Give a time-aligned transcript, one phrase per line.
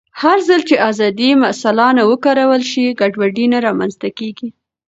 [0.21, 4.47] هرځل چې ازادي مسؤلانه وکارول شي، ګډوډي نه رامنځته کېږي.